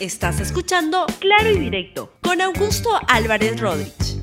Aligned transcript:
Estás 0.00 0.38
escuchando 0.38 1.06
Claro 1.18 1.50
y 1.50 1.58
Directo 1.58 2.12
con 2.22 2.40
Augusto 2.40 2.88
Álvarez 3.08 3.60
Rodríguez. 3.60 4.22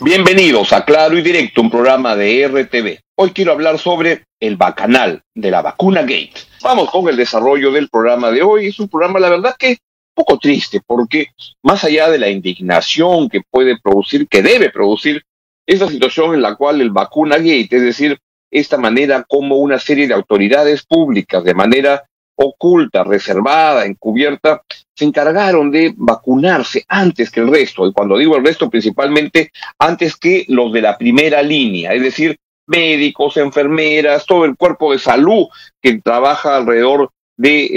Bienvenidos 0.00 0.72
a 0.72 0.84
Claro 0.84 1.16
y 1.16 1.22
Directo, 1.22 1.60
un 1.60 1.70
programa 1.70 2.16
de 2.16 2.48
RTV. 2.48 2.98
Hoy 3.14 3.30
quiero 3.30 3.52
hablar 3.52 3.78
sobre 3.78 4.24
el 4.40 4.56
bacanal 4.56 5.22
de 5.32 5.52
la 5.52 5.62
vacuna 5.62 6.00
Gate. 6.00 6.34
Vamos 6.60 6.90
con 6.90 7.08
el 7.08 7.16
desarrollo 7.16 7.70
del 7.70 7.88
programa 7.88 8.32
de 8.32 8.42
hoy. 8.42 8.66
Es 8.66 8.80
un 8.80 8.88
programa, 8.88 9.20
la 9.20 9.30
verdad, 9.30 9.54
que 9.56 9.68
un 9.68 9.76
poco 10.24 10.40
triste, 10.40 10.80
porque 10.84 11.28
más 11.62 11.84
allá 11.84 12.10
de 12.10 12.18
la 12.18 12.28
indignación 12.28 13.28
que 13.28 13.42
puede 13.48 13.78
producir, 13.78 14.26
que 14.26 14.42
debe 14.42 14.70
producir, 14.70 15.22
esa 15.66 15.88
situación 15.88 16.34
en 16.34 16.42
la 16.42 16.56
cual 16.56 16.80
el 16.80 16.90
vacuna 16.90 17.36
gate, 17.36 17.68
es 17.70 17.82
decir, 17.82 18.18
esta 18.50 18.76
manera 18.76 19.24
como 19.28 19.58
una 19.58 19.78
serie 19.78 20.08
de 20.08 20.14
autoridades 20.14 20.84
públicas, 20.84 21.44
de 21.44 21.54
manera 21.54 22.02
oculta, 22.36 23.04
reservada, 23.04 23.84
encubierta, 23.86 24.62
se 24.94 25.04
encargaron 25.04 25.70
de 25.70 25.92
vacunarse 25.96 26.84
antes 26.88 27.30
que 27.30 27.40
el 27.40 27.48
resto. 27.48 27.86
Y 27.86 27.92
cuando 27.92 28.18
digo 28.18 28.36
el 28.36 28.44
resto, 28.44 28.70
principalmente 28.70 29.50
antes 29.78 30.16
que 30.16 30.44
los 30.48 30.72
de 30.72 30.82
la 30.82 30.96
primera 30.98 31.42
línea, 31.42 31.92
es 31.92 32.02
decir, 32.02 32.36
médicos, 32.66 33.36
enfermeras, 33.36 34.26
todo 34.26 34.44
el 34.44 34.56
cuerpo 34.56 34.92
de 34.92 34.98
salud 34.98 35.46
que 35.82 36.00
trabaja 36.00 36.56
alrededor 36.56 37.10
de, 37.36 37.68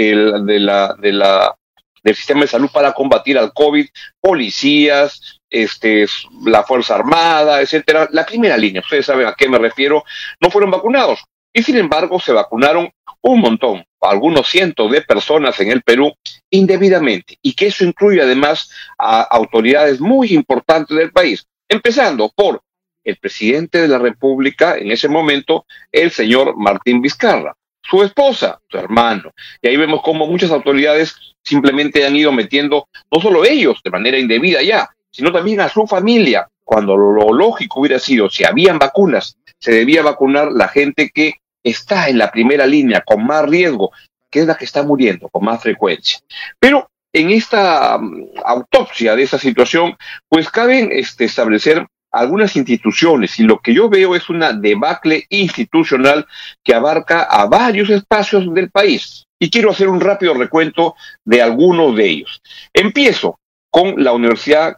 de 0.46 0.60
la, 0.60 0.96
de 1.00 1.12
la, 1.14 1.56
del 2.04 2.16
sistema 2.16 2.42
de 2.42 2.48
salud 2.48 2.70
para 2.72 2.94
combatir 2.94 3.38
al 3.38 3.54
COVID, 3.54 3.88
policías, 4.22 5.40
este, 5.50 6.06
la 6.46 6.64
Fuerza 6.64 6.96
Armada, 6.96 7.62
etcétera. 7.62 8.08
La 8.12 8.26
primera 8.26 8.58
línea, 8.58 8.82
ustedes 8.82 9.06
saben 9.06 9.28
a 9.28 9.34
qué 9.34 9.50
me 9.50 9.58
refiero, 9.58 10.04
no 10.40 10.50
fueron 10.50 10.72
vacunados. 10.72 11.24
Y 11.54 11.64
sin 11.64 11.78
embargo, 11.78 12.20
se 12.20 12.34
vacunaron 12.34 12.90
un 13.28 13.42
montón, 13.42 13.84
algunos 14.02 14.48
cientos 14.48 14.92
de 14.92 15.02
personas 15.02 15.60
en 15.60 15.72
el 15.72 15.82
Perú 15.82 16.14
indebidamente, 16.50 17.38
y 17.42 17.54
que 17.54 17.68
eso 17.68 17.84
incluye 17.84 18.22
además 18.22 18.70
a 18.98 19.22
autoridades 19.22 20.00
muy 20.00 20.34
importantes 20.34 20.96
del 20.96 21.12
país, 21.12 21.46
empezando 21.68 22.32
por 22.34 22.62
el 23.04 23.18
presidente 23.18 23.82
de 23.82 23.88
la 23.88 24.00
República 24.00 24.78
en 24.78 24.92
ese 24.92 25.08
momento, 25.08 25.66
el 25.92 26.12
señor 26.12 26.58
Martín 26.58 27.02
Vizcarra, 27.02 27.56
su 27.82 28.04
esposa, 28.04 28.60
su 28.70 28.78
hermano. 28.78 29.32
Y 29.62 29.68
ahí 29.70 29.78
vemos 29.78 30.02
cómo 30.04 30.28
muchas 30.28 30.52
autoridades 30.52 31.16
simplemente 31.42 32.06
han 32.06 32.16
ido 32.16 32.32
metiendo, 32.32 32.88
no 33.10 33.22
solo 33.22 33.46
ellos 33.46 33.80
de 33.84 33.92
manera 33.92 34.20
indebida 34.20 34.62
ya, 34.62 34.90
sino 35.10 35.32
también 35.32 35.62
a 35.62 35.70
su 35.70 35.88
familia, 35.88 36.48
cuando 36.64 36.98
lo 36.98 37.32
lógico 37.32 37.80
hubiera 37.80 37.98
sido, 37.98 38.30
si 38.30 38.44
habían 38.44 38.78
vacunas, 38.78 39.38
se 39.58 39.72
debía 39.72 40.02
vacunar 40.02 40.52
la 40.52 40.68
gente 40.68 41.10
que 41.14 41.36
está 41.70 42.08
en 42.08 42.18
la 42.18 42.32
primera 42.32 42.66
línea 42.66 43.02
con 43.02 43.26
más 43.26 43.48
riesgo, 43.48 43.92
que 44.30 44.42
es 44.42 44.48
la 44.48 44.56
que 44.56 44.66
está 44.66 44.84
muriendo 44.84 45.30
con 45.30 45.46
más 45.46 45.62
frecuencia. 45.62 46.20
Pero 46.60 46.90
en 47.14 47.32
esta 47.32 47.98
mm, 47.98 48.40
autopsia 48.46 49.16
de 49.16 49.24
esa 49.24 49.38
situación, 49.38 49.96
pues 50.30 50.50
caben 50.50 50.90
este, 50.92 51.26
establecer 51.26 51.86
algunas 52.12 52.56
instituciones 52.56 53.40
y 53.40 53.44
lo 53.44 53.60
que 53.60 53.74
yo 53.74 53.90
veo 53.90 54.16
es 54.16 54.30
una 54.30 54.54
debacle 54.54 55.26
institucional 55.30 56.26
que 56.64 56.74
abarca 56.74 57.24
a 57.24 57.46
varios 57.46 57.90
espacios 57.90 58.54
del 58.54 58.70
país. 58.72 59.26
Y 59.40 59.50
quiero 59.50 59.70
hacer 59.70 59.88
un 59.88 60.02
rápido 60.02 60.34
recuento 60.34 60.96
de 61.24 61.42
algunos 61.42 61.96
de 61.96 62.08
ellos. 62.08 62.42
Empiezo 62.74 63.40
con 63.78 64.04
la 64.04 64.12
Universidad 64.12 64.76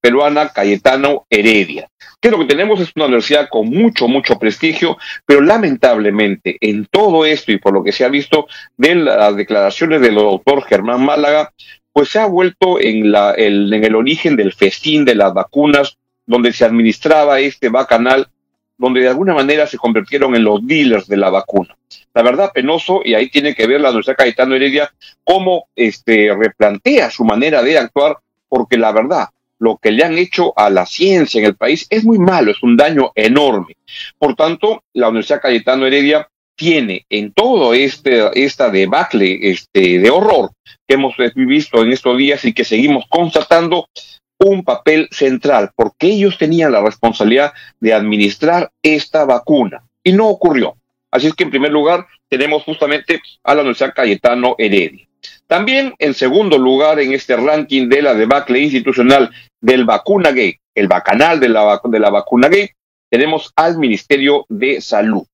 Peruana 0.00 0.48
Cayetano 0.48 1.26
Heredia. 1.28 1.90
Que 2.22 2.30
lo 2.30 2.38
que 2.38 2.46
tenemos 2.46 2.80
es 2.80 2.90
una 2.96 3.04
universidad 3.04 3.50
con 3.50 3.68
mucho, 3.68 4.08
mucho 4.08 4.38
prestigio, 4.38 4.96
pero 5.26 5.42
lamentablemente 5.42 6.56
en 6.62 6.86
todo 6.86 7.26
esto 7.26 7.52
y 7.52 7.58
por 7.58 7.74
lo 7.74 7.84
que 7.84 7.92
se 7.92 8.06
ha 8.06 8.08
visto 8.08 8.46
de 8.78 8.94
las 8.94 9.36
declaraciones 9.36 10.00
del 10.00 10.14
doctor 10.14 10.62
Germán 10.62 11.04
Málaga, 11.04 11.52
pues 11.92 12.08
se 12.08 12.18
ha 12.18 12.24
vuelto 12.24 12.80
en, 12.80 13.12
la, 13.12 13.32
el, 13.32 13.70
en 13.70 13.84
el 13.84 13.94
origen 13.94 14.36
del 14.36 14.54
festín 14.54 15.04
de 15.04 15.14
las 15.14 15.34
vacunas, 15.34 15.98
donde 16.24 16.54
se 16.54 16.64
administraba 16.64 17.40
este 17.40 17.68
bacanal, 17.68 18.30
donde 18.78 19.00
de 19.00 19.08
alguna 19.08 19.34
manera 19.34 19.66
se 19.66 19.78
convirtieron 19.78 20.34
en 20.34 20.44
los 20.44 20.66
dealers 20.66 21.06
de 21.06 21.16
la 21.16 21.30
vacuna 21.30 21.76
la 22.16 22.22
verdad 22.22 22.50
penoso, 22.54 23.02
y 23.04 23.12
ahí 23.12 23.28
tiene 23.28 23.54
que 23.54 23.66
ver 23.66 23.78
la 23.78 23.90
Universidad 23.90 24.16
Cayetano 24.16 24.54
Heredia 24.54 24.90
cómo 25.22 25.68
este, 25.76 26.34
replantea 26.34 27.10
su 27.10 27.24
manera 27.24 27.62
de 27.62 27.76
actuar, 27.76 28.16
porque 28.48 28.78
la 28.78 28.90
verdad, 28.90 29.28
lo 29.58 29.76
que 29.76 29.90
le 29.90 30.02
han 30.02 30.16
hecho 30.16 30.58
a 30.58 30.70
la 30.70 30.86
ciencia 30.86 31.40
en 31.40 31.44
el 31.44 31.56
país 31.56 31.86
es 31.90 32.04
muy 32.04 32.18
malo, 32.18 32.50
es 32.50 32.62
un 32.62 32.74
daño 32.74 33.12
enorme. 33.14 33.76
Por 34.18 34.34
tanto, 34.34 34.82
la 34.94 35.08
Universidad 35.08 35.42
Cayetano 35.42 35.84
Heredia 35.84 36.26
tiene 36.54 37.04
en 37.10 37.32
todo 37.32 37.74
este 37.74 38.30
esta 38.42 38.70
debacle 38.70 39.38
este, 39.42 39.98
de 39.98 40.08
horror 40.08 40.52
que 40.88 40.94
hemos 40.94 41.14
visto 41.34 41.82
en 41.82 41.92
estos 41.92 42.16
días 42.16 42.42
y 42.46 42.54
que 42.54 42.64
seguimos 42.64 43.04
constatando 43.10 43.90
un 44.38 44.64
papel 44.64 45.08
central, 45.10 45.70
porque 45.74 46.08
ellos 46.08 46.38
tenían 46.38 46.72
la 46.72 46.82
responsabilidad 46.82 47.52
de 47.80 47.94
administrar 47.94 48.70
esta 48.82 49.24
vacuna 49.24 49.82
y 50.02 50.12
no 50.12 50.28
ocurrió. 50.28 50.76
Así 51.10 51.28
es 51.28 51.34
que 51.34 51.44
en 51.44 51.50
primer 51.50 51.72
lugar 51.72 52.06
tenemos 52.28 52.62
justamente 52.64 53.20
a 53.42 53.54
la 53.54 53.62
Universidad 53.62 53.94
Cayetano 53.94 54.54
Heredia. 54.58 55.06
También 55.46 55.94
en 55.98 56.14
segundo 56.14 56.58
lugar 56.58 57.00
en 57.00 57.12
este 57.12 57.36
ranking 57.36 57.88
de 57.88 58.02
la 58.02 58.14
debacle 58.14 58.60
institucional 58.60 59.30
del 59.60 59.84
vacuna 59.84 60.32
gay, 60.32 60.58
el 60.74 60.88
bacanal 60.88 61.40
de 61.40 61.48
la, 61.48 61.80
de 61.82 61.98
la 61.98 62.10
vacuna 62.10 62.48
gay, 62.48 62.68
tenemos 63.08 63.52
al 63.56 63.78
Ministerio 63.78 64.44
de 64.48 64.80
Salud. 64.80 65.24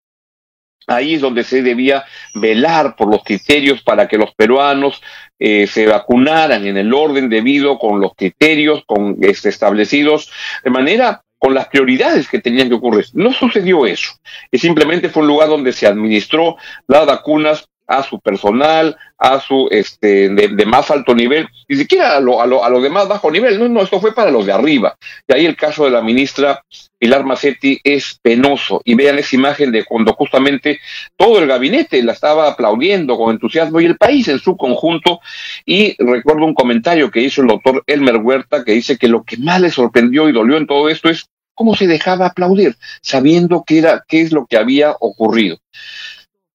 Ahí 0.86 1.14
es 1.14 1.20
donde 1.20 1.44
se 1.44 1.62
debía 1.62 2.04
velar 2.34 2.96
por 2.96 3.08
los 3.08 3.22
criterios 3.22 3.82
para 3.82 4.08
que 4.08 4.18
los 4.18 4.34
peruanos 4.34 5.00
eh, 5.38 5.66
se 5.66 5.86
vacunaran 5.86 6.66
en 6.66 6.76
el 6.76 6.92
orden 6.92 7.28
debido 7.28 7.78
con 7.78 8.00
los 8.00 8.12
criterios 8.14 8.84
con, 8.86 9.16
este, 9.20 9.48
establecidos 9.48 10.30
de 10.64 10.70
manera 10.70 11.22
con 11.38 11.54
las 11.54 11.66
prioridades 11.66 12.28
que 12.28 12.40
tenían 12.40 12.68
que 12.68 12.76
ocurrir. 12.76 13.06
No 13.14 13.32
sucedió 13.32 13.84
eso. 13.84 14.12
Y 14.52 14.58
simplemente 14.58 15.08
fue 15.08 15.22
un 15.22 15.28
lugar 15.28 15.48
donde 15.48 15.72
se 15.72 15.88
administró 15.88 16.56
las 16.86 17.04
vacunas 17.04 17.68
a 17.92 18.02
su 18.02 18.20
personal, 18.20 18.96
a 19.18 19.38
su 19.38 19.68
este 19.70 20.28
de, 20.30 20.66
más 20.66 20.90
alto 20.90 21.14
nivel, 21.14 21.46
ni 21.68 21.76
siquiera 21.76 22.16
a 22.16 22.20
lo, 22.20 22.40
a, 22.40 22.46
lo, 22.46 22.64
a 22.64 22.70
de 22.70 22.90
más 22.90 23.06
bajo 23.06 23.30
nivel, 23.30 23.58
no, 23.58 23.68
no, 23.68 23.82
esto 23.82 24.00
fue 24.00 24.14
para 24.14 24.30
los 24.30 24.46
de 24.46 24.52
arriba. 24.52 24.96
Y 25.28 25.34
ahí 25.34 25.46
el 25.46 25.56
caso 25.56 25.84
de 25.84 25.90
la 25.90 26.00
ministra 26.00 26.62
Pilar 26.98 27.24
Macetti 27.24 27.80
es 27.84 28.18
penoso. 28.22 28.80
Y 28.84 28.94
vean 28.94 29.18
esa 29.18 29.36
imagen 29.36 29.72
de 29.72 29.84
cuando 29.84 30.12
justamente 30.14 30.78
todo 31.16 31.40
el 31.40 31.48
gabinete 31.48 32.02
la 32.02 32.12
estaba 32.12 32.48
aplaudiendo 32.48 33.16
con 33.16 33.32
entusiasmo 33.32 33.80
y 33.80 33.86
el 33.86 33.96
país 33.96 34.28
en 34.28 34.38
su 34.38 34.56
conjunto. 34.56 35.20
Y 35.66 35.96
recuerdo 36.02 36.44
un 36.44 36.54
comentario 36.54 37.10
que 37.10 37.20
hizo 37.20 37.42
el 37.42 37.48
doctor 37.48 37.82
Elmer 37.86 38.18
Huerta 38.18 38.64
que 38.64 38.72
dice 38.72 38.98
que 38.98 39.08
lo 39.08 39.24
que 39.24 39.36
más 39.36 39.60
le 39.60 39.70
sorprendió 39.70 40.28
y 40.28 40.32
dolió 40.32 40.56
en 40.56 40.66
todo 40.66 40.88
esto 40.88 41.08
es 41.10 41.26
cómo 41.54 41.74
se 41.74 41.86
dejaba 41.86 42.26
aplaudir, 42.26 42.76
sabiendo 43.02 43.64
qué 43.66 43.78
era, 43.78 44.04
qué 44.06 44.20
es 44.20 44.32
lo 44.32 44.46
que 44.46 44.56
había 44.56 44.92
ocurrido. 45.00 45.58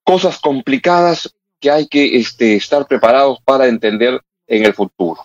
Cosas 0.08 0.40
complicadas 0.40 1.36
que 1.60 1.70
hay 1.70 1.86
que 1.88 2.16
este, 2.16 2.56
estar 2.56 2.88
preparados 2.88 3.40
para 3.44 3.68
entender 3.68 4.22
en 4.48 4.64
el 4.64 4.74
futuro. 4.74 5.20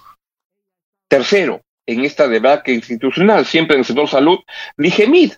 Tercero, 1.06 1.60
en 1.86 2.04
esta 2.04 2.26
debate 2.26 2.72
institucional, 2.72 3.46
siempre 3.46 3.76
en 3.76 3.82
el 3.82 3.84
sector 3.84 4.08
salud, 4.08 4.40
Digemid, 4.76 5.34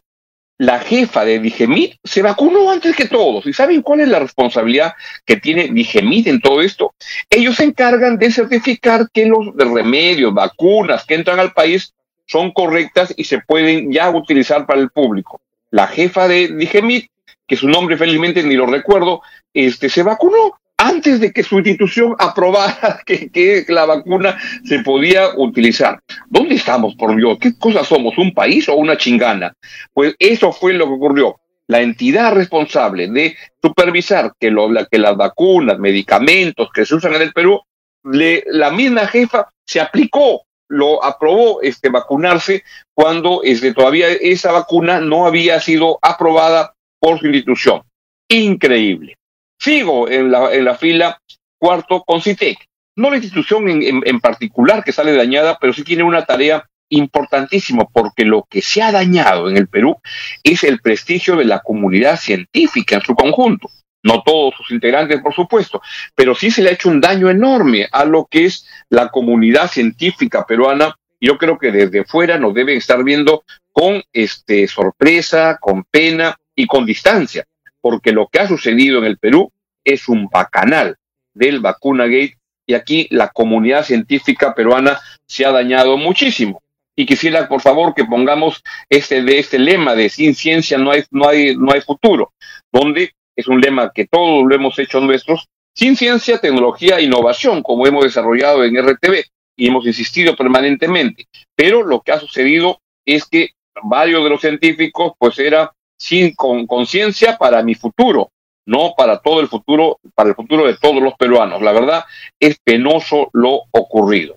la 0.57 0.79
jefa 0.79 1.27
de 1.27 1.41
Digemid, 1.41 1.93
se 2.03 2.23
vacunó 2.23 2.71
antes 2.71 2.97
que 2.97 3.05
todos. 3.05 3.45
¿Y 3.45 3.53
saben 3.53 3.83
cuál 3.83 4.01
es 4.01 4.09
la 4.09 4.21
responsabilidad 4.21 4.95
que 5.27 5.37
tiene 5.37 5.69
Digemid 5.69 6.27
en 6.27 6.41
todo 6.41 6.63
esto? 6.63 6.95
Ellos 7.29 7.57
se 7.57 7.65
encargan 7.65 8.17
de 8.17 8.33
certificar 8.33 9.11
que 9.13 9.27
los 9.27 9.55
remedios, 9.57 10.33
vacunas 10.33 11.05
que 11.05 11.17
entran 11.17 11.39
al 11.39 11.53
país 11.53 11.93
son 12.25 12.51
correctas 12.51 13.13
y 13.15 13.25
se 13.25 13.41
pueden 13.41 13.93
ya 13.93 14.09
utilizar 14.09 14.65
para 14.65 14.81
el 14.81 14.89
público. 14.89 15.43
La 15.71 15.87
jefa 15.87 16.29
de 16.29 16.49
Digemit, 16.49 17.11
que 17.47 17.57
su 17.57 17.69
nombre 17.69 17.97
felizmente 17.97 18.43
ni 18.43 18.55
lo 18.55 18.67
recuerdo, 18.67 19.23
este, 19.53 19.89
se 19.89 20.03
vacunó 20.03 20.59
antes 20.77 21.21
de 21.21 21.33
que 21.33 21.43
su 21.43 21.57
institución 21.59 22.15
aprobara 22.19 23.01
que, 23.05 23.65
la 23.69 23.87
vacuna 23.87 24.39
se 24.65 24.81
podía 24.81 25.31
utilizar. 25.37 26.01
¿Dónde 26.29 26.57
estamos, 26.57 26.95
por 26.97 27.15
Dios? 27.17 27.39
¿Qué 27.41 27.57
cosa 27.59 27.85
somos? 27.85 28.17
¿Un 28.19 28.33
país 28.33 28.69
o 28.69 28.75
una 28.75 28.97
chingana? 28.97 29.55
Pues 29.93 30.15
eso 30.19 30.53
fue 30.53 30.75
lo 30.75 30.87
que 30.87 30.93
ocurrió. 30.95 31.41
La 31.67 31.81
entidad 31.81 32.35
responsable 32.35 33.09
de 33.09 33.37
supervisar 33.63 34.33
que, 34.39 34.51
lo, 34.51 34.69
que 34.91 34.99
las 34.99 35.17
vacunas, 35.17 35.79
medicamentos 35.79 36.69
que 36.75 36.85
se 36.85 36.95
usan 36.95 37.15
en 37.15 37.23
el 37.23 37.33
Perú, 37.33 37.61
le, 38.05 38.45
la 38.49 38.71
misma 38.71 39.07
jefa 39.07 39.49
se 39.65 39.81
aplicó 39.81 40.43
lo 40.69 41.05
aprobó 41.05 41.61
este, 41.63 41.89
vacunarse 41.89 42.65
cuando 42.95 43.43
este, 43.45 43.73
todavía 43.75 44.09
esa 44.09 44.53
vacuna 44.53 45.01
no 45.01 45.27
había 45.27 45.61
sido 45.61 45.99
aprobada 46.03 46.74
por 47.05 47.21
su 47.21 47.27
institución. 47.27 47.83
Increíble. 48.31 49.19
Sigo 49.61 50.09
en 50.09 50.31
la, 50.31 50.55
en 50.55 50.65
la 50.65 50.75
fila 50.75 51.21
cuarto 51.59 52.03
con 52.03 52.23
CITEC. 52.23 52.57
No 52.97 53.11
la 53.11 53.17
institución 53.17 53.69
en, 53.69 54.03
en 54.07 54.21
particular 54.21 54.83
que 54.83 54.93
sale 54.93 55.15
dañada, 55.15 55.59
pero 55.61 55.75
sí 55.75 55.85
tiene 55.85 56.03
una 56.03 56.25
tarea 56.25 56.65
importantísima 56.89 57.85
porque 57.93 58.25
lo 58.25 58.47
que 58.49 58.63
se 58.63 58.81
ha 58.81 58.91
dañado 58.91 59.51
en 59.51 59.59
el 59.59 59.69
Perú 59.69 59.99
es 60.43 60.65
el 60.65 60.81
prestigio 60.81 61.37
de 61.37 61.45
la 61.45 61.61
comunidad 61.61 62.19
científica 62.19 62.95
en 62.95 63.03
su 63.03 63.15
conjunto. 63.15 63.69
no 64.03 64.23
todos 64.23 64.55
sus 64.57 64.71
integrantes, 64.71 65.21
por 65.21 65.35
supuesto, 65.35 65.83
pero 66.15 66.35
sí 66.35 66.51
se 66.51 66.63
le 66.63 66.71
ha 66.71 66.73
hecho 66.73 66.89
un 66.89 67.03
daño 67.03 67.29
enorme 67.29 67.87
a 67.93 68.07
lo 68.07 68.27
que 68.31 68.47
es 68.47 68.67
la 68.89 69.11
comunidad 69.11 69.71
científica 69.71 70.47
peruana. 70.47 70.97
Yo 71.21 71.37
creo 71.37 71.59
que 71.59 71.71
desde 71.71 72.05
fuera 72.05 72.39
nos 72.39 72.55
deben 72.55 72.79
estar 72.79 73.05
viendo 73.05 73.45
con 73.73 74.03
este, 74.11 74.69
sorpresa, 74.69 75.59
con 75.61 75.85
pena 75.85 76.39
y 76.55 76.67
con 76.67 76.87
distancia, 76.87 77.45
porque 77.81 78.13
lo 78.13 78.29
que 78.29 78.41
ha 78.41 78.49
sucedido 78.49 78.99
en 78.99 79.05
el 79.05 79.19
Perú 79.19 79.53
es 79.85 80.09
un 80.09 80.29
bacanal 80.29 80.97
del 81.35 81.61
vacuna 81.61 82.05
gate 82.05 82.39
y 82.67 82.75
aquí 82.75 83.07
la 83.11 83.29
comunidad 83.29 83.85
científica 83.85 84.55
peruana 84.55 84.99
se 85.27 85.45
ha 85.45 85.51
dañado 85.51 85.97
muchísimo. 85.97 86.63
Y 86.97 87.07
quisiera, 87.07 87.49
por 87.49 87.61
favor, 87.61 87.93
que 87.93 88.05
pongamos 88.05 88.63
este, 88.89 89.23
de 89.23 89.39
este 89.39 89.59
lema 89.59 89.95
de 89.95 90.09
sin 90.09 90.35
ciencia 90.35 90.79
no 90.79 90.93
hay, 90.93 91.03
no 91.11 91.29
hay, 91.29 91.57
no 91.57 91.73
hay 91.73 91.81
futuro, 91.81 92.33
donde 92.73 93.13
es 93.37 93.49
un 93.49 93.61
lema 93.61 93.91
que 93.93 94.07
todos 94.07 94.45
lo 94.47 94.55
hemos 94.55 94.79
hecho 94.79 95.01
nuestros, 95.01 95.49
sin 95.75 95.97
ciencia, 95.97 96.39
tecnología, 96.39 97.01
innovación, 97.01 97.63
como 97.63 97.87
hemos 97.87 98.05
desarrollado 98.05 98.65
en 98.65 98.81
RTV 98.81 99.25
y 99.57 99.67
hemos 99.67 99.87
insistido 99.87 100.37
permanentemente. 100.37 101.27
Pero 101.57 101.83
lo 101.83 102.01
que 102.01 102.13
ha 102.13 102.21
sucedido 102.21 102.81
es 103.05 103.25
que 103.25 103.51
varios 103.83 104.23
de 104.23 104.31
los 104.31 104.41
científicos, 104.41 105.15
pues 105.19 105.39
era 105.41 105.73
sin 105.97 106.35
conciencia 106.35 107.37
para 107.39 107.63
mi 107.63 107.75
futuro, 107.75 108.31
no 108.67 108.95
para 108.97 109.19
todo 109.19 109.41
el 109.41 109.49
futuro, 109.49 109.99
para 110.15 110.31
el 110.31 110.35
futuro 110.35 110.67
de 110.67 110.77
todos 110.77 111.03
los 111.03 111.15
peruanos. 111.15 111.63
La 111.63 111.73
verdad 111.73 112.05
es 112.41 112.59
penoso 112.63 113.29
lo 113.33 113.63
ocurrido. 113.71 114.37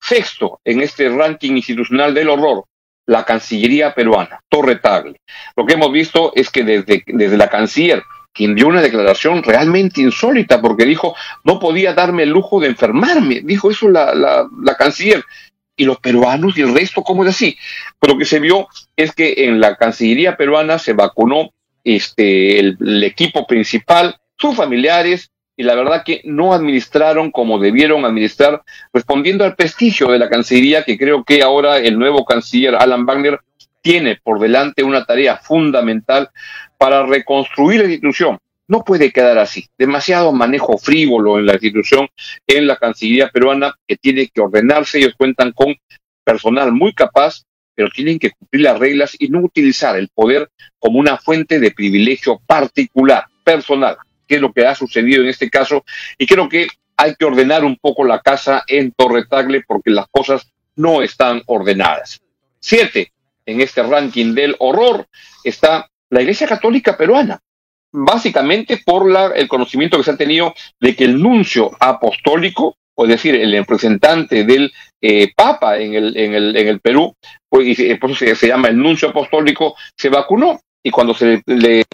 Sexto, 0.00 0.60
en 0.64 0.80
este 0.80 1.08
ranking 1.08 1.52
institucional 1.52 2.12
del 2.12 2.28
horror, 2.28 2.64
la 3.06 3.24
Cancillería 3.24 3.94
peruana, 3.94 4.40
Torre 4.48 4.76
Tagle. 4.76 5.20
Lo 5.56 5.66
que 5.66 5.74
hemos 5.74 5.92
visto 5.92 6.32
es 6.34 6.50
que 6.50 6.64
desde, 6.64 7.02
desde 7.06 7.36
la 7.36 7.48
canciller, 7.48 8.02
quien 8.32 8.54
dio 8.54 8.66
una 8.66 8.80
declaración 8.80 9.42
realmente 9.42 10.00
insólita, 10.00 10.60
porque 10.60 10.84
dijo, 10.84 11.14
no 11.44 11.58
podía 11.58 11.92
darme 11.94 12.22
el 12.22 12.30
lujo 12.30 12.60
de 12.60 12.68
enfermarme, 12.68 13.40
dijo 13.44 13.70
eso 13.70 13.88
la, 13.88 14.14
la, 14.14 14.48
la 14.62 14.76
canciller. 14.76 15.24
Y 15.76 15.84
los 15.84 15.98
peruanos 15.98 16.56
y 16.56 16.62
el 16.62 16.74
resto, 16.74 17.02
¿cómo 17.02 17.24
es 17.24 17.30
así? 17.30 17.56
Pero 17.98 18.14
lo 18.14 18.18
que 18.18 18.24
se 18.24 18.40
vio 18.40 18.68
es 18.96 19.14
que 19.14 19.46
en 19.46 19.60
la 19.60 19.76
Cancillería 19.76 20.36
peruana 20.36 20.78
se 20.78 20.92
vacunó 20.92 21.50
este, 21.84 22.58
el, 22.58 23.02
equipo 23.04 23.46
principal, 23.46 24.16
sus 24.36 24.56
familiares, 24.56 25.30
y 25.56 25.64
la 25.64 25.74
verdad 25.74 26.02
que 26.04 26.22
no 26.24 26.52
administraron 26.54 27.30
como 27.30 27.58
debieron 27.58 28.04
administrar, 28.04 28.62
respondiendo 28.92 29.44
al 29.44 29.54
prestigio 29.54 30.08
de 30.08 30.18
la 30.18 30.28
Cancillería, 30.28 30.84
que 30.84 30.98
creo 30.98 31.24
que 31.24 31.42
ahora 31.42 31.78
el 31.78 31.98
nuevo 31.98 32.24
canciller 32.24 32.74
Alan 32.74 33.04
Wagner 33.04 33.40
tiene 33.82 34.18
por 34.22 34.38
delante 34.38 34.82
una 34.82 35.04
tarea 35.04 35.36
fundamental 35.36 36.30
para 36.78 37.04
reconstruir 37.04 37.80
la 37.80 37.86
institución. 37.86 38.38
No 38.68 38.84
puede 38.84 39.12
quedar 39.12 39.38
así. 39.38 39.66
Demasiado 39.76 40.32
manejo 40.32 40.78
frívolo 40.78 41.38
en 41.38 41.46
la 41.46 41.54
institución, 41.54 42.08
en 42.46 42.66
la 42.66 42.76
Cancillería 42.76 43.30
peruana, 43.30 43.74
que 43.86 43.96
tiene 43.96 44.28
que 44.28 44.40
ordenarse. 44.40 44.98
Ellos 44.98 45.14
cuentan 45.16 45.52
con 45.52 45.74
personal 46.24 46.72
muy 46.72 46.92
capaz 46.94 47.42
pero 47.74 47.88
tienen 47.90 48.18
que 48.18 48.30
cumplir 48.30 48.62
las 48.62 48.78
reglas 48.78 49.16
y 49.18 49.28
no 49.28 49.40
utilizar 49.40 49.96
el 49.96 50.08
poder 50.08 50.50
como 50.78 50.98
una 50.98 51.16
fuente 51.16 51.58
de 51.58 51.70
privilegio 51.70 52.40
particular, 52.46 53.24
personal, 53.44 53.96
que 54.26 54.36
es 54.36 54.40
lo 54.40 54.52
que 54.52 54.66
ha 54.66 54.74
sucedido 54.74 55.22
en 55.22 55.28
este 55.28 55.50
caso. 55.50 55.84
Y 56.18 56.26
creo 56.26 56.48
que 56.48 56.68
hay 56.96 57.14
que 57.14 57.24
ordenar 57.24 57.64
un 57.64 57.76
poco 57.76 58.04
la 58.04 58.20
casa 58.20 58.62
en 58.66 58.92
Torre 58.92 59.26
Tagle 59.26 59.62
porque 59.66 59.90
las 59.90 60.06
cosas 60.10 60.52
no 60.76 61.02
están 61.02 61.42
ordenadas. 61.46 62.20
Siete, 62.60 63.12
en 63.46 63.60
este 63.60 63.82
ranking 63.82 64.34
del 64.34 64.54
horror, 64.58 65.06
está 65.42 65.88
la 66.10 66.20
Iglesia 66.20 66.46
Católica 66.46 66.96
Peruana. 66.96 67.40
Básicamente 67.92 68.80
por 68.84 69.10
la, 69.10 69.26
el 69.26 69.48
conocimiento 69.48 69.98
que 69.98 70.04
se 70.04 70.10
ha 70.12 70.16
tenido 70.16 70.54
de 70.80 70.96
que 70.96 71.04
el 71.04 71.20
nuncio 71.20 71.70
apostólico 71.78 72.76
o 72.94 73.04
es 73.04 73.10
decir, 73.10 73.34
el 73.34 73.52
representante 73.52 74.44
del 74.44 74.72
eh, 75.00 75.32
Papa 75.34 75.78
en 75.78 75.94
el, 75.94 76.16
en, 76.16 76.34
el, 76.34 76.56
en 76.56 76.68
el 76.68 76.80
Perú, 76.80 77.14
pues, 77.48 77.78
y 77.78 77.94
por 77.94 78.10
eso 78.10 78.24
se, 78.34 78.48
llama 78.48 78.68
el 78.68 78.76
nuncio 78.76 79.08
apostólico, 79.08 79.74
se 79.96 80.08
vacunó. 80.08 80.60
Y 80.84 80.90
cuando 80.90 81.14
se 81.14 81.42
le 81.46 81.84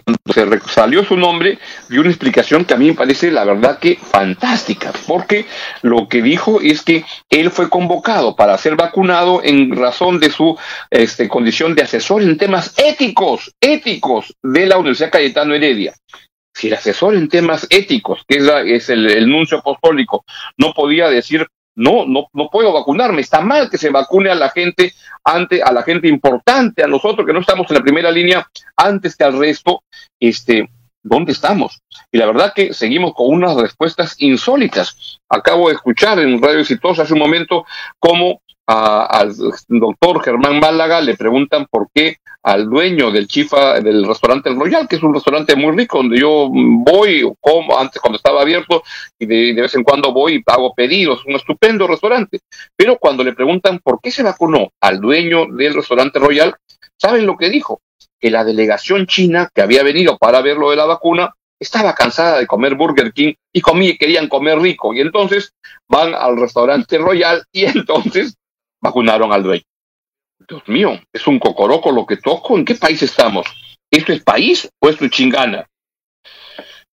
salió 0.67 1.03
su 1.03 1.15
nombre, 1.15 1.59
dio 1.89 2.01
una 2.01 2.09
explicación 2.09 2.65
que 2.65 2.73
a 2.73 2.77
mí 2.77 2.87
me 2.87 2.95
parece, 2.95 3.29
la 3.29 3.43
verdad, 3.43 3.77
que 3.77 3.97
fantástica, 3.97 4.91
porque 5.07 5.45
lo 5.83 6.07
que 6.07 6.23
dijo 6.23 6.59
es 6.61 6.81
que 6.81 7.05
él 7.29 7.51
fue 7.51 7.69
convocado 7.69 8.35
para 8.35 8.57
ser 8.57 8.75
vacunado 8.75 9.41
en 9.43 9.75
razón 9.75 10.19
de 10.19 10.31
su 10.31 10.57
este, 10.89 11.27
condición 11.27 11.75
de 11.75 11.83
asesor 11.83 12.23
en 12.23 12.37
temas 12.37 12.73
éticos, 12.77 13.53
éticos 13.61 14.35
de 14.41 14.65
la 14.65 14.77
Universidad 14.77 15.11
Cayetano 15.11 15.53
Heredia. 15.53 15.93
Si 16.53 16.67
el 16.67 16.73
asesor 16.73 17.15
en 17.15 17.29
temas 17.29 17.67
éticos, 17.69 18.23
que 18.27 18.37
es, 18.75 18.89
el, 18.89 19.29
nuncio 19.29 19.59
apostólico, 19.59 20.25
no 20.57 20.73
podía 20.73 21.09
decir, 21.09 21.47
no, 21.79 22.05
no, 22.05 22.27
no 22.33 22.49
puedo 22.49 22.73
vacunarme, 22.73 23.21
está 23.21 23.39
mal 23.39 23.69
que 23.69 23.77
se 23.77 23.89
vacune 23.89 24.29
a 24.29 24.35
la 24.35 24.49
gente, 24.49 24.93
ante, 25.23 25.63
a 25.63 25.71
la 25.71 25.81
gente 25.81 26.09
importante, 26.09 26.83
a 26.83 26.87
nosotros 26.87 27.25
que 27.25 27.31
no 27.31 27.39
estamos 27.39 27.67
en 27.69 27.77
la 27.77 27.83
primera 27.83 28.11
línea, 28.11 28.45
antes 28.75 29.15
que 29.15 29.23
al 29.23 29.39
resto, 29.39 29.83
este, 30.19 30.69
¿dónde 31.01 31.31
estamos? 31.31 31.81
Y 32.11 32.17
la 32.17 32.25
verdad 32.25 32.51
que 32.53 32.73
seguimos 32.73 33.13
con 33.13 33.27
unas 33.33 33.55
respuestas 33.55 34.15
insólitas. 34.19 35.19
Acabo 35.29 35.69
de 35.69 35.75
escuchar 35.75 36.19
en 36.19 36.41
Radio 36.41 36.59
Exitosa 36.59 37.03
hace 37.03 37.13
un 37.13 37.19
momento 37.19 37.65
cómo 37.97 38.41
al 38.71 39.33
doctor 39.67 40.23
Germán 40.23 40.59
Málaga 40.59 41.01
le 41.01 41.17
preguntan 41.17 41.65
por 41.71 41.87
qué 41.91 42.17
al 42.43 42.69
dueño 42.69 43.09
del 43.09 43.27
chifa 43.27 43.79
del 43.79 44.05
restaurante 44.05 44.51
Royal, 44.51 44.87
que 44.87 44.97
es 44.97 45.03
un 45.03 45.13
restaurante 45.13 45.55
muy 45.55 45.75
rico, 45.75 45.97
donde 45.97 46.19
yo 46.19 46.49
voy, 46.51 47.29
como 47.41 47.77
antes 47.77 47.99
cuando 47.99 48.17
estaba 48.17 48.41
abierto, 48.41 48.83
y 49.17 49.25
de, 49.25 49.53
vez 49.53 49.73
en 49.73 49.83
cuando 49.83 50.13
voy 50.13 50.35
y 50.35 50.43
hago 50.45 50.73
pedidos, 50.75 51.25
un 51.25 51.35
estupendo 51.35 51.87
restaurante. 51.87 52.41
Pero 52.75 52.97
cuando 52.97 53.23
le 53.23 53.33
preguntan 53.33 53.79
por 53.79 53.99
qué 54.01 54.11
se 54.11 54.23
vacunó 54.23 54.69
al 54.79 55.01
dueño 55.01 55.47
del 55.47 55.73
restaurante 55.73 56.19
Royal, 56.19 56.55
¿saben 56.95 57.25
lo 57.25 57.37
que 57.37 57.49
dijo? 57.49 57.81
Que 58.19 58.29
la 58.29 58.43
delegación 58.43 59.07
china 59.07 59.49
que 59.53 59.63
había 59.63 59.81
venido 59.81 60.17
para 60.17 60.41
ver 60.41 60.57
lo 60.57 60.69
de 60.69 60.77
la 60.77 60.85
vacuna 60.85 61.33
estaba 61.59 61.93
cansada 61.95 62.37
de 62.37 62.47
comer 62.47 62.75
Burger 62.75 63.11
King 63.13 63.33
y 63.51 63.61
comí, 63.61 63.97
querían 63.97 64.29
comer 64.29 64.59
rico. 64.59 64.93
Y 64.93 65.01
entonces 65.01 65.53
van 65.87 66.13
al 66.13 66.39
restaurante 66.39 66.99
Royal 66.99 67.43
y 67.51 67.65
entonces 67.65 68.35
vacunaron 68.81 69.31
al 69.31 69.43
dueño. 69.43 69.63
Dios 70.47 70.67
mío, 70.67 70.99
es 71.13 71.27
un 71.27 71.39
cocoroco 71.39 71.91
lo 71.91 72.05
que 72.05 72.17
toco. 72.17 72.57
¿En 72.57 72.65
qué 72.65 72.75
país 72.75 73.01
estamos? 73.03 73.45
¿Esto 73.91 74.13
es 74.13 74.23
país 74.23 74.69
o 74.79 74.89
esto 74.89 75.05
es 75.05 75.11
chingana? 75.11 75.67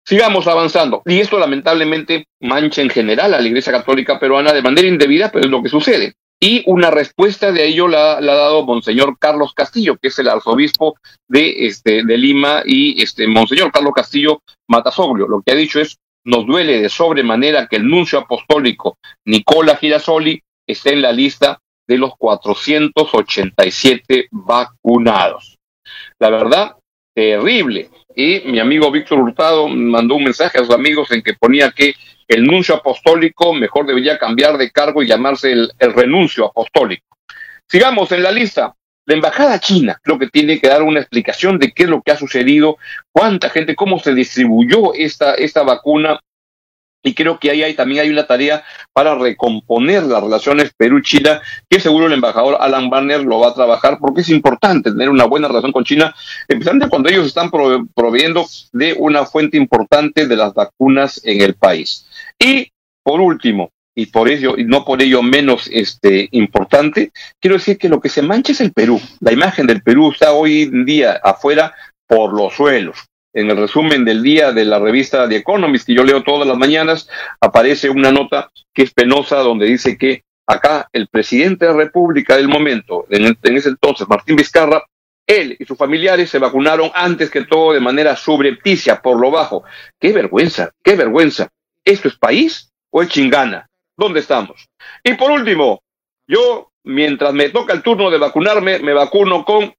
Sigamos 0.06 0.48
avanzando. 0.48 1.02
Y 1.06 1.20
esto 1.20 1.38
lamentablemente 1.40 2.26
mancha 2.42 2.82
en 2.82 2.90
general 2.90 3.34
a 3.34 3.40
la 3.40 3.48
Iglesia 3.48 3.72
Católica 3.72 4.20
Peruana 4.20 4.54
de 4.54 4.62
manera 4.62 4.88
indebida, 4.88 5.32
pero 5.32 5.46
es 5.46 5.52
lo 5.52 5.62
que 5.62 5.70
sucede. 5.70 6.14
Y 6.42 6.64
una 6.68 6.90
respuesta 6.90 7.52
de 7.52 7.68
ello 7.68 7.88
la, 7.88 8.22
la, 8.22 8.32
ha 8.32 8.36
dado 8.36 8.66
Monseñor 8.66 9.18
Carlos 9.20 9.54
Castillo, 9.54 9.98
que 10.02 10.08
es 10.08 10.18
el 10.20 10.30
arzobispo 10.30 10.96
de, 11.28 11.68
este, 11.68 12.04
de 12.06 12.18
Lima, 12.18 12.64
y 12.66 13.02
este, 13.02 13.28
Monseñor 13.28 13.72
Carlos 13.72 13.94
Castillo 13.94 14.42
Matasoglio. 14.68 15.28
Lo 15.28 15.42
que 15.42 15.52
ha 15.52 15.56
dicho 15.56 15.82
es, 15.82 15.98
nos 16.24 16.46
duele 16.46 16.82
de 16.82 16.90
sobremanera 16.90 17.68
que 17.68 17.76
el 17.76 17.88
nuncio 17.88 18.20
apostólico 18.20 18.98
Nicola 19.26 19.76
Girasoli 19.76 20.42
esté 20.66 20.94
en 20.94 21.02
la 21.02 21.12
lista 21.12 21.60
de 21.90 21.98
los 21.98 22.16
487 22.18 24.30
vacunados. 24.32 25.58
La 26.20 26.30
verdad, 26.30 26.76
terrible. 27.16 27.90
Y 28.16 28.42
mi 28.46 28.60
amigo 28.60 28.92
Víctor 28.92 29.20
Hurtado 29.20 29.68
mandó 29.68 30.16
un 30.16 30.24
mensaje 30.24 30.60
a 30.60 30.64
sus 30.64 30.76
amigos 30.76 31.12
en 31.12 31.24
que 31.24 31.34
ponía 31.34 31.72
que 31.72 31.96
el 32.28 32.44
nuncio 32.44 32.76
apostólico 32.76 33.56
mejor 33.56 33.88
debería 33.88 34.20
cambiar 34.20 34.60
de 34.60 34.70
cargo 34.70 35.02
y 35.02 35.08
llamarse 35.08 35.52
el, 35.52 35.72
renuncio 35.80 36.46
apostólico. 36.46 37.18
Sigamos 37.68 38.12
en 38.12 38.22
la 38.22 38.32
lista. 38.32 38.76
La 39.08 39.16
embajada 39.16 39.60
china 39.60 40.00
creo 40.04 40.20
que 40.20 40.28
tiene 40.28 40.60
que 40.60 40.68
dar 40.68 40.84
una 40.84 41.00
explicación 41.00 41.58
de 41.58 41.72
qué 41.72 41.84
es 41.84 41.90
lo 41.90 42.04
que 42.04 42.12
ha 42.12 42.18
sucedido, 42.18 42.78
cuánta 43.12 43.50
gente, 43.50 43.76
cómo 43.76 43.98
se 43.98 44.14
distribuyó 44.14 44.94
esta, 44.94 45.34
esta 45.34 45.64
vacuna 45.64 46.20
y 47.04 47.14
creo 47.14 47.40
que 47.40 47.52
ahí 47.52 47.64
hay, 47.64 47.74
también 47.76 48.02
hay 48.02 48.10
una 48.10 48.28
tarea 48.28 48.64
para 48.94 49.16
recomponer 49.16 50.04
las 50.04 50.22
relaciones 50.22 50.74
Perú-China, 50.76 51.42
que 51.70 51.80
seguro 51.80 52.08
el 52.08 52.14
embajador 52.14 52.58
Alan 52.60 52.90
Banner 52.90 53.22
lo 53.22 53.40
va 53.40 53.50
a 53.50 53.54
trabajar, 53.54 53.98
porque 54.00 54.22
es 54.22 54.30
importante 54.30 54.92
tener 54.92 55.10
una 55.10 55.26
buena 55.26 55.48
relación 55.48 55.72
con 55.72 55.86
China, 55.86 56.14
especialmente 56.48 56.90
cuando 56.90 57.10
ellos 57.10 57.28
están 57.28 57.50
proveyendo 57.50 58.46
de 58.74 58.94
una 58.98 59.26
fuente 59.26 59.58
importante 59.58 60.28
de 60.28 60.36
las 60.36 60.54
vacunas 60.54 61.22
en 61.24 61.42
el 61.42 61.56
país. 61.56 62.06
Y 62.38 62.72
por 63.04 63.22
último, 63.22 63.72
y 63.96 64.08
por 64.08 64.30
ello, 64.30 64.56
y 64.58 64.66
no 64.66 64.86
por 64.86 65.02
ello 65.02 65.22
menos 65.22 65.70
este, 65.72 66.28
importante, 66.32 67.12
quiero 67.40 67.58
decir 67.58 67.78
que 67.78 67.90
lo 67.90 68.00
que 68.00 68.10
se 68.10 68.22
mancha 68.22 68.52
es 68.52 68.62
el 68.62 68.72
Perú. 68.72 69.02
La 69.20 69.32
imagen 69.32 69.68
del 69.68 69.82
Perú 69.82 70.12
está 70.12 70.34
hoy 70.34 70.64
en 70.64 70.86
día 70.86 71.20
afuera 71.24 71.74
por 72.08 72.34
los 72.34 72.54
suelos 72.56 73.09
en 73.34 73.50
el 73.50 73.58
resumen 73.58 74.06
del 74.06 74.24
día 74.24 74.52
de 74.52 74.66
la 74.66 74.80
revista 74.80 75.28
The 75.28 75.38
Economist, 75.38 75.86
que 75.86 75.94
yo 75.94 76.04
leo 76.04 76.24
todas 76.24 76.48
las 76.48 76.58
mañanas, 76.58 77.10
aparece 77.40 77.90
una 77.90 78.12
nota 78.12 78.52
que 78.74 78.84
es 78.84 78.94
penosa 78.94 79.38
donde 79.38 79.66
dice 79.66 79.98
que 79.98 80.24
acá 80.48 80.90
el 80.94 81.08
presidente 81.08 81.66
de 81.66 81.72
la 81.72 81.78
República 81.78 82.36
del 82.36 82.48
momento, 82.48 83.06
en, 83.10 83.38
ese 83.56 83.70
entonces, 83.70 84.08
Martín 84.10 84.36
Vizcarra, 84.36 84.84
Él 85.28 85.56
y 85.60 85.66
sus 85.66 85.78
familiares 85.78 86.30
se 86.30 86.40
vacunaron 86.40 86.90
antes 86.94 87.30
que 87.30 87.46
todo 87.46 87.74
de 87.74 87.80
manera 87.80 88.16
subrepticia, 88.16 89.02
por 89.02 89.20
lo 89.20 89.30
bajo. 89.30 89.64
¡Qué 90.00 90.12
vergüenza! 90.12 90.72
¡Qué 90.84 90.96
vergüenza! 90.96 91.50
¿Esto 91.86 92.08
es 92.08 92.18
país 92.18 92.72
o 92.90 93.04
es 93.04 93.10
chingana? 93.10 93.70
¿Dónde 93.96 94.22
estamos? 94.22 94.66
Y 95.04 95.14
por 95.14 95.30
último, 95.30 95.84
yo, 96.28 96.72
mientras 96.84 97.34
me 97.34 97.50
toca 97.50 97.74
el 97.74 97.84
turno 97.84 98.10
de 98.10 98.18
vacunarme, 98.18 98.80
me 98.80 98.94
vacuno 98.94 99.46
con, 99.46 99.76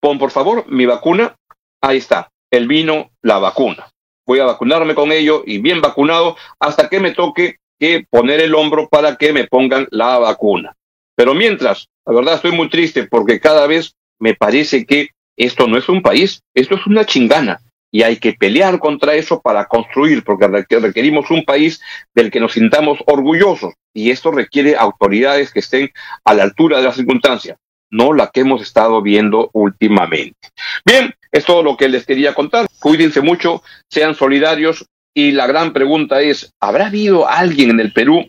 pon 0.00 0.18
por 0.18 0.30
favor, 0.30 0.66
mi 0.68 0.84
vacuna. 0.84 1.34
Ahí 1.80 1.98
está, 1.98 2.28
el 2.50 2.66
vino, 2.66 3.10
la 3.22 3.38
vacuna. 3.38 3.90
Voy 4.26 4.40
a 4.40 4.44
vacunarme 4.44 4.94
con 4.94 5.12
ello 5.12 5.42
y 5.46 5.58
bien 5.58 5.80
vacunado 5.80 6.36
hasta 6.58 6.88
que 6.88 7.00
me 7.00 7.12
toque 7.12 7.56
que 7.78 8.04
poner 8.10 8.40
el 8.40 8.54
hombro 8.54 8.88
para 8.88 9.16
que 9.16 9.32
me 9.32 9.46
pongan 9.46 9.86
la 9.90 10.18
vacuna. 10.18 10.74
Pero 11.14 11.34
mientras, 11.34 11.88
la 12.06 12.14
verdad 12.14 12.34
estoy 12.34 12.52
muy 12.52 12.68
triste 12.68 13.04
porque 13.04 13.40
cada 13.40 13.66
vez 13.66 13.94
me 14.18 14.34
parece 14.34 14.84
que 14.84 15.10
esto 15.36 15.66
no 15.66 15.78
es 15.78 15.88
un 15.88 16.02
país, 16.02 16.42
esto 16.54 16.74
es 16.74 16.86
una 16.86 17.04
chingana. 17.04 17.60
Y 17.90 18.02
hay 18.02 18.18
que 18.18 18.34
pelear 18.34 18.78
contra 18.80 19.14
eso 19.14 19.40
para 19.40 19.64
construir, 19.64 20.22
porque 20.22 20.46
requerimos 20.46 21.30
un 21.30 21.44
país 21.44 21.80
del 22.14 22.30
que 22.30 22.40
nos 22.40 22.52
sintamos 22.52 22.98
orgullosos. 23.06 23.72
Y 23.94 24.10
esto 24.10 24.30
requiere 24.30 24.76
autoridades 24.76 25.50
que 25.52 25.60
estén 25.60 25.90
a 26.24 26.34
la 26.34 26.42
altura 26.42 26.78
de 26.78 26.84
la 26.84 26.92
circunstancia, 26.92 27.56
no 27.90 28.12
la 28.12 28.28
que 28.28 28.40
hemos 28.40 28.62
estado 28.62 29.02
viendo 29.02 29.50
últimamente. 29.52 30.48
Bien, 30.84 31.14
es 31.32 31.44
todo 31.44 31.62
lo 31.62 31.76
que 31.76 31.88
les 31.88 32.06
quería 32.06 32.34
contar. 32.34 32.66
Cuídense 32.80 33.20
mucho, 33.20 33.62
sean 33.90 34.14
solidarios. 34.14 34.86
Y 35.14 35.32
la 35.32 35.46
gran 35.46 35.72
pregunta 35.72 36.20
es, 36.20 36.52
¿habrá 36.60 36.86
habido 36.86 37.28
alguien 37.28 37.70
en 37.70 37.80
el 37.80 37.92
Perú 37.92 38.28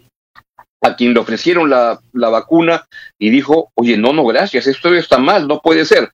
a 0.81 0.95
quien 0.95 1.13
le 1.13 1.19
ofrecieron 1.19 1.69
la, 1.69 1.99
la, 2.13 2.29
vacuna 2.29 2.85
y 3.17 3.29
dijo, 3.29 3.71
oye, 3.75 3.97
no, 3.97 4.13
no, 4.13 4.25
gracias, 4.25 4.65
esto 4.65 4.93
está 4.95 5.17
mal, 5.17 5.47
no 5.47 5.61
puede 5.61 5.85
ser. 5.85 6.09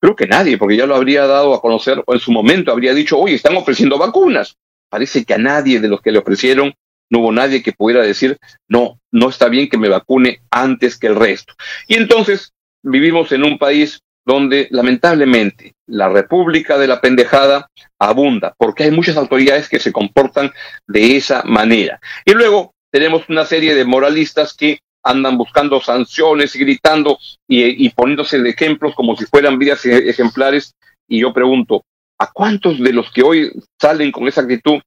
Creo 0.00 0.14
que 0.14 0.26
nadie, 0.26 0.58
porque 0.58 0.76
ya 0.76 0.86
lo 0.86 0.94
habría 0.94 1.26
dado 1.26 1.54
a 1.54 1.60
conocer 1.60 2.02
o 2.06 2.12
en 2.12 2.20
su 2.20 2.30
momento 2.30 2.70
habría 2.70 2.92
dicho, 2.92 3.18
oye, 3.18 3.34
están 3.34 3.56
ofreciendo 3.56 3.98
vacunas. 3.98 4.56
Parece 4.90 5.24
que 5.24 5.34
a 5.34 5.38
nadie 5.38 5.80
de 5.80 5.88
los 5.88 6.00
que 6.00 6.12
le 6.12 6.18
ofrecieron 6.18 6.74
no 7.10 7.20
hubo 7.20 7.32
nadie 7.32 7.62
que 7.62 7.72
pudiera 7.72 8.02
decir, 8.04 8.36
no, 8.68 8.98
no 9.12 9.28
está 9.28 9.48
bien 9.48 9.68
que 9.68 9.78
me 9.78 9.88
vacune 9.88 10.40
antes 10.50 10.98
que 10.98 11.06
el 11.06 11.16
resto. 11.16 11.54
Y 11.86 11.94
entonces 11.94 12.52
vivimos 12.86 13.32
en 13.32 13.44
un 13.44 13.58
país 13.58 14.00
donde 14.24 14.68
lamentablemente 14.70 15.74
la 15.86 16.08
República 16.08 16.78
de 16.78 16.88
la 16.88 17.00
Pendejada 17.00 17.68
abunda, 17.98 18.54
porque 18.58 18.84
hay 18.84 18.90
muchas 18.90 19.16
autoridades 19.16 19.68
que 19.68 19.78
se 19.78 19.92
comportan 19.92 20.52
de 20.86 21.16
esa 21.16 21.42
manera. 21.44 22.00
Y 22.24 22.32
luego 22.32 22.72
tenemos 22.90 23.28
una 23.28 23.44
serie 23.44 23.74
de 23.74 23.84
moralistas 23.84 24.54
que 24.54 24.80
andan 25.04 25.38
buscando 25.38 25.80
sanciones 25.80 26.56
y 26.56 26.60
gritando 26.60 27.18
y, 27.46 27.88
poniéndose 27.90 28.40
de 28.40 28.50
ejemplos 28.50 28.94
como 28.96 29.16
si 29.16 29.26
fueran 29.26 29.58
vidas 29.58 29.84
e, 29.86 30.10
ejemplares. 30.10 30.74
Y 31.08 31.20
yo 31.20 31.32
pregunto, 31.32 31.84
¿a 32.18 32.32
cuántos 32.32 32.80
de 32.80 32.92
los 32.92 33.12
que 33.12 33.22
hoy 33.22 33.52
salen 33.80 34.10
con 34.10 34.26
esa 34.26 34.40
actitud, 34.40 34.80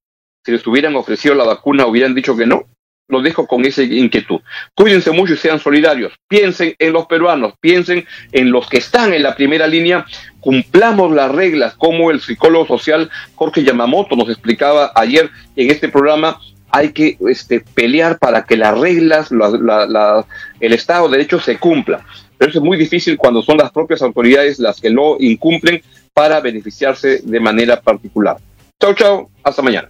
si 0.45 0.51
les 0.51 0.65
hubieran 0.67 0.95
ofrecido 0.97 1.35
la 1.35 1.45
vacuna, 1.45 1.85
hubieran 1.85 2.13
dicho 2.13 2.35
que 2.35 2.45
no? 2.45 2.63
Lo 3.09 3.21
dejo 3.21 3.45
con 3.45 3.65
esa 3.65 3.83
inquietud. 3.83 4.39
Cuídense 4.75 5.11
mucho 5.11 5.33
y 5.33 5.37
sean 5.37 5.59
solidarios. 5.59 6.13
Piensen 6.27 6.75
en 6.79 6.93
los 6.93 7.07
peruanos, 7.07 7.53
piensen 7.59 8.05
en 8.31 8.51
los 8.51 8.69
que 8.69 8.77
están 8.77 9.13
en 9.13 9.23
la 9.23 9.35
primera 9.35 9.67
línea. 9.67 10.05
Cumplamos 10.39 11.11
las 11.11 11.31
reglas, 11.31 11.73
como 11.75 12.11
el 12.11 12.21
psicólogo 12.21 12.67
social 12.67 13.09
Jorge 13.35 13.63
Yamamoto 13.63 14.15
nos 14.15 14.29
explicaba 14.29 14.91
ayer 14.95 15.29
en 15.55 15.69
este 15.69 15.89
programa 15.89 16.39
hay 16.71 16.91
que 16.91 17.17
este, 17.27 17.61
pelear 17.61 18.19
para 18.19 18.43
que 18.43 18.55
las 18.55 18.77
reglas, 18.77 19.31
el 19.31 20.73
Estado 20.73 21.07
de 21.07 21.17
Derecho 21.17 21.39
se 21.39 21.57
cumpla. 21.57 22.05
Pero 22.37 22.51
eso 22.51 22.59
es 22.59 22.65
muy 22.65 22.77
difícil 22.77 23.17
cuando 23.17 23.41
son 23.41 23.57
las 23.57 23.71
propias 23.71 24.01
autoridades 24.01 24.59
las 24.59 24.79
que 24.79 24.89
lo 24.89 25.17
incumplen 25.19 25.81
para 26.13 26.39
beneficiarse 26.39 27.21
de 27.23 27.39
manera 27.39 27.81
particular. 27.81 28.37
Chao, 28.79 28.93
chao, 28.93 29.29
hasta 29.43 29.61
mañana. 29.61 29.89